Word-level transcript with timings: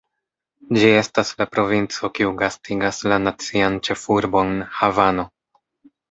Ĝi 0.77 0.87
estas 0.99 1.33
la 1.41 1.45
provinco 1.57 2.09
kiu 2.19 2.31
gastigas 2.39 3.01
la 3.11 3.19
nacian 3.25 3.77
ĉefurbon, 3.89 4.55
Havano. 4.79 5.27